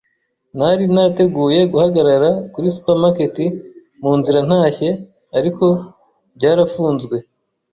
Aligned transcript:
Nari 0.57 0.85
narateguye 0.93 1.59
guhagarara 1.71 2.29
kuri 2.53 2.67
supermarket 2.75 3.35
munzira 4.01 4.39
ntashye, 4.47 4.89
ariko 5.37 5.65
byarafunzwe. 6.35 7.15